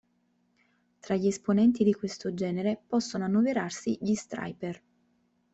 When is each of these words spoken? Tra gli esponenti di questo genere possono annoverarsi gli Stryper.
Tra 0.99 1.15
gli 1.15 1.27
esponenti 1.27 1.83
di 1.83 1.93
questo 1.93 2.33
genere 2.33 2.81
possono 2.87 3.25
annoverarsi 3.25 3.99
gli 4.01 4.15
Stryper. 4.15 4.81